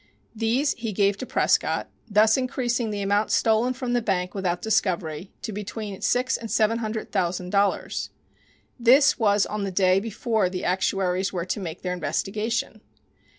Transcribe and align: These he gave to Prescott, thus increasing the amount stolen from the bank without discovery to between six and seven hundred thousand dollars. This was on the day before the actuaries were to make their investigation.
These 0.35 0.73
he 0.79 0.93
gave 0.93 1.17
to 1.17 1.27
Prescott, 1.27 1.87
thus 2.09 2.35
increasing 2.35 2.89
the 2.89 3.03
amount 3.03 3.29
stolen 3.29 3.71
from 3.75 3.93
the 3.93 4.01
bank 4.01 4.33
without 4.33 4.59
discovery 4.63 5.31
to 5.43 5.51
between 5.51 6.01
six 6.01 6.37
and 6.37 6.49
seven 6.49 6.79
hundred 6.79 7.11
thousand 7.11 7.51
dollars. 7.51 8.09
This 8.79 9.19
was 9.19 9.45
on 9.45 9.63
the 9.63 9.69
day 9.69 9.99
before 9.99 10.49
the 10.49 10.65
actuaries 10.65 11.31
were 11.31 11.45
to 11.45 11.59
make 11.59 11.83
their 11.83 11.93
investigation. 11.93 12.81